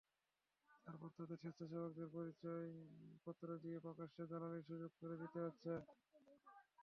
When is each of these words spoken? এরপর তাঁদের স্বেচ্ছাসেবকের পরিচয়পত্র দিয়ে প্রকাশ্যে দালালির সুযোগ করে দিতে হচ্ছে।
এরপর 0.87 1.09
তাঁদের 1.17 1.37
স্বেচ্ছাসেবকের 1.41 2.07
পরিচয়পত্র 2.15 3.47
দিয়ে 3.63 3.77
প্রকাশ্যে 3.85 4.23
দালালির 4.31 4.67
সুযোগ 4.69 4.91
করে 4.99 5.15
দিতে 5.21 5.39
হচ্ছে। 5.45 5.71